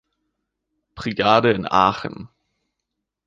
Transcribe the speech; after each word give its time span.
Brigade 0.95 1.51
in 1.53 1.67
Aachen. 1.71 2.27